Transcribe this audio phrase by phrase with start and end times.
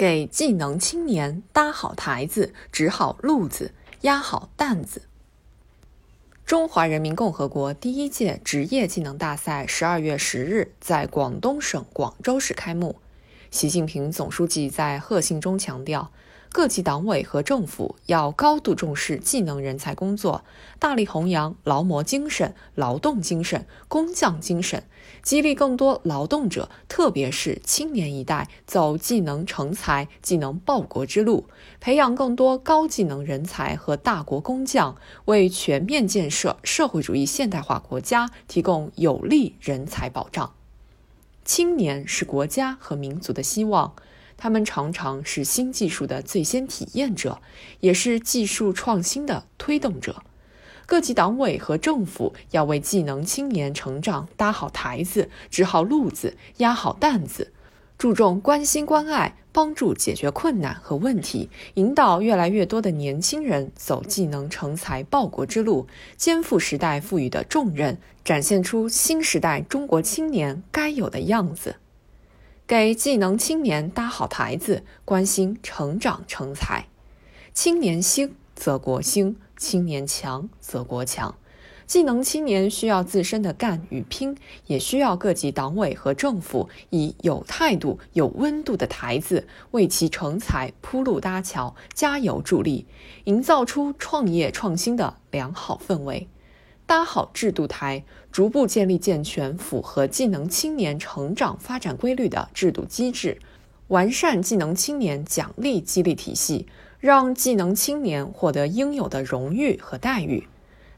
[0.00, 5.02] 给技能青年搭好台子，指好路子，压好担子。
[6.46, 12.96] 中华人民共和国第一届职业技能大赛十二月十日在广东省广州市开幕。
[13.50, 16.10] 习近平总书记在贺信中强调。
[16.52, 20.44] 各级党委和政府要高度重视技能人才工作，
[20.80, 24.82] 大力弘扬劳模精神、劳动精神、工匠精神，
[25.22, 31.46] 激励更多劳动者，特别是青年一代走技能成才、技能报国之路，
[31.78, 40.52] 培养更多高技能人才和大国工匠，为全面建设社会主义现代化国家提供有力人才保障。
[41.44, 43.94] 青年是国家和民族的希望。
[44.40, 47.42] 他们常常是新技术的最先体验者，
[47.80, 50.22] 也是技术创新的推动者。
[50.86, 57.52] 各级党委和政府要为技能青年成长搭好台子、支好路子、压好担子，
[57.98, 71.76] 注重关心关爱，帮助解决困难和问题，引导越来越多的年轻人走技能成才报国之路，肩负时代赋予的重任，展现出新时代中国青年该有的样子。
[72.70, 76.86] 给技能青年搭好台子，关心成长成才。
[77.52, 81.34] 青年兴则国兴，青年强则国强。
[81.84, 92.86] 技能青年需要自身的干与拼，也需要各级党委和政府以有态度、有温度的台子为其成才铺路搭桥、加油助力，
[93.24, 96.28] 营造出创业创新的良好氛围。
[96.90, 98.02] 搭好制度台，
[98.32, 103.38] 逐步建立健全、符合技能青年成长发展规律的制度机制，
[103.86, 106.66] 完善技能青年奖励激励体系，
[106.98, 110.48] 让技能青年获得应有的荣誉和待遇。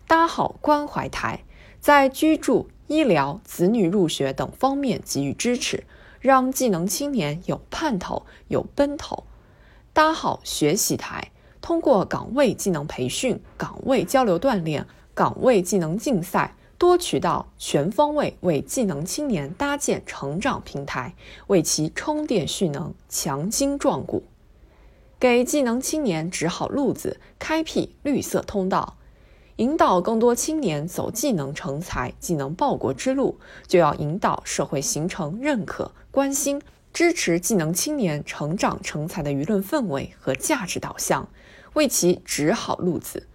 [0.06, 1.44] 搭好关怀台，
[1.78, 5.84] 在居住、医疗、子女入学等方面给予支持，
[6.20, 9.24] 让技能青年有盼头、有奔头。
[9.92, 14.86] 搭好学习台，通过岗位技能培训、岗位交流锻炼。
[15.14, 21.14] 岗位技能竞赛，多渠道、全方位为技能青年搭建成长平台，
[21.48, 24.24] 为其充电蓄能、强筋壮骨，
[25.20, 28.96] 给技能青年指好路子，开辟绿色通道，
[29.56, 36.60] 引导更多青年走技能成才、技能报国之路，就要引导社会形成认可、关心、
[36.92, 41.28] 支持技能青年成长成才的舆论氛围和价值导向，
[41.74, 43.28] 为其指好路子。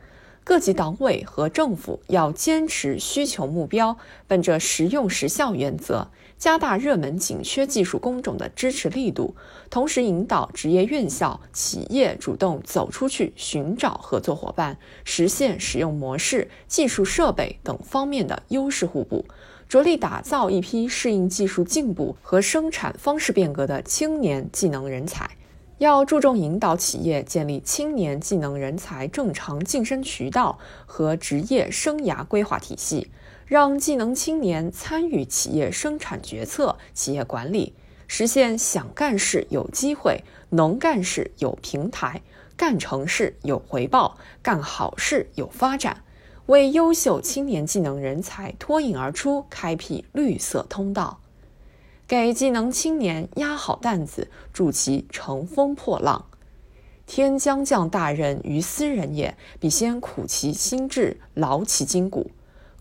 [0.48, 3.98] 各级党委和政府要坚持需求目标，
[4.28, 9.36] 本着实用实效原则，加大热门紧缺技术工种的支持力度，
[9.70, 19.26] 同时引导职业院校、企业主动走出去寻找合作伙伴，实现使用模式、技术设备等方面的优势互补，
[19.68, 25.30] 着力打造一批适应技术进步和生产方式变革的青年技能人才。
[25.80, 30.58] 要注重引导企业建立青年技能人才正常晋升渠道
[30.88, 33.12] 和职业生涯规划体系，
[33.46, 37.76] 让技能青年参与企业生产决策、企业管理，
[38.08, 42.24] 实现想干事有机会、能干事有平台、
[42.56, 46.04] 干成事有回报、干好事有发展，
[46.48, 51.20] 为优秀青年技能人才脱颖而出开辟绿色通道。
[52.08, 56.26] 给技能青年压好担子，助其乘风破浪。
[57.06, 62.32] 天将降大任于斯人也，必先苦其心志，劳其筋骨。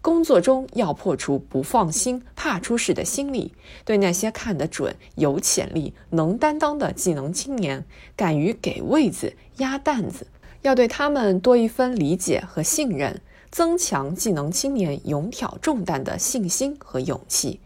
[0.00, 3.52] 工作中要破除不放心、怕出事的心理，
[3.84, 7.84] 对那些看得准、有潜力、能担当的技能青年，
[8.14, 10.28] 敢于给位子、压担子，
[10.62, 13.20] 要对他们多一分理解和信任，
[13.50, 17.58] 增强技能青年勇挑重担的信心和勇气。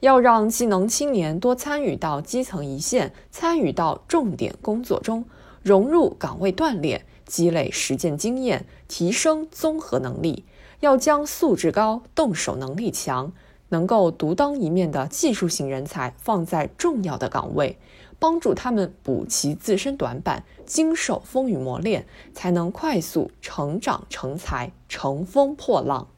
[0.00, 5.24] 要让技能青年多参与到基层一线，参与到重点工作中，
[5.62, 10.44] 融入岗位锻炼，积累实践经验，提升综合能力。
[10.80, 13.30] 要将素质高、动手能力强、
[13.68, 17.78] 能够独当一面的技术型人才放在重要的岗位，
[18.18, 26.08] 帮助他们补齐自身短板，经受风雨磨练，才能快速成长成才，乘风破浪。